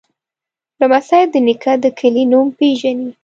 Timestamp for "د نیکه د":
1.31-1.85